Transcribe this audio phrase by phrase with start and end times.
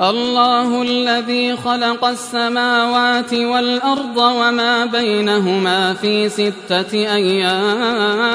[0.00, 8.30] الله الذي خلق السماوات والأرض وما بينهما في ستة أيام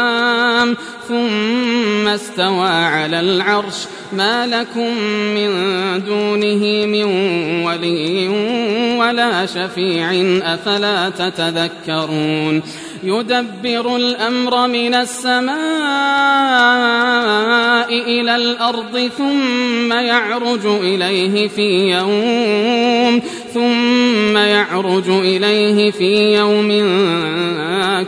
[1.07, 3.75] ثم استوى على العرش.
[4.13, 4.97] ما لكم
[5.35, 5.49] من
[6.05, 7.03] دونه من
[7.65, 8.27] ولي
[8.99, 10.11] ولا شفيع
[10.53, 12.61] أفلا تتذكرون.
[13.03, 15.53] يدبر الأمر من السماء
[17.89, 23.21] إلى الأرض ثم يعرج إليه في يوم
[23.53, 26.69] ثم يعرج إليه في يوم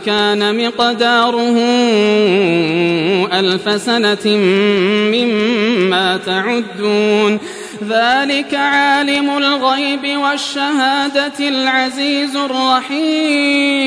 [0.06, 1.56] كان مقداره
[3.32, 4.26] ألف سنة
[5.14, 7.38] مما تعدون.
[7.88, 13.86] ذلك عالم الغيب والشهادة العزيز الرحيم.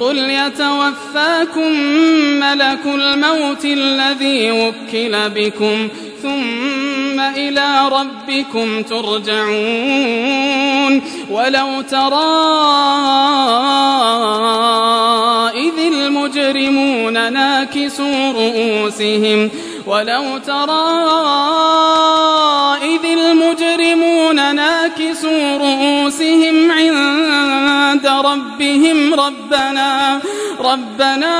[0.00, 1.72] قل يتوفاكم
[2.40, 5.88] ملك الموت الذي وكل بكم
[6.22, 9.58] ثم إلى ربكم ترجعون
[11.30, 12.38] ولو ترى
[15.54, 19.50] إذ المجرمون ناكسوا رؤوسهم
[19.86, 21.08] ولو ترى
[22.82, 26.70] إذ المجرمون ناكسوا رؤوسهم
[28.38, 30.20] ربهم ربنا
[30.60, 31.34] ربنا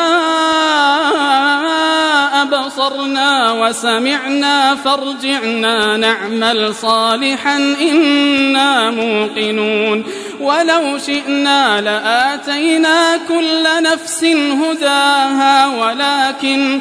[2.42, 10.04] أبصرنا وسمعنا فارجعنا نعمل صالحا إنا موقنون.
[10.41, 16.80] ولو شئنا لآتينا كل نفس هداها ولكن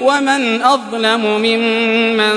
[0.00, 2.36] ومن أظلم ممن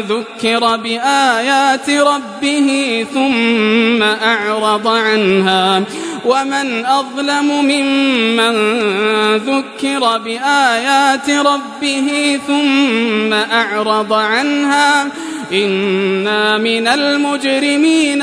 [0.00, 5.82] ذكر بآيات ربه ثم أعرض عنها
[6.24, 8.54] ومن أظلم ممن
[9.36, 15.06] ذكر بآيات ربه ثم أعرض عنها
[15.52, 18.22] إنا من المجرمين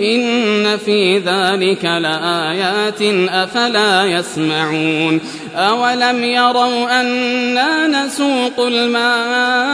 [0.00, 5.20] إن في ذلك لآيات أفلا يسمعون
[5.56, 9.73] أولم يروا أنا نسوق الماء